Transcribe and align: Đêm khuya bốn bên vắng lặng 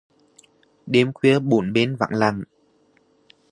Đêm 0.85 1.13
khuya 1.13 1.39
bốn 1.39 1.73
bên 1.73 1.95
vắng 1.95 2.09
lặng 2.15 2.43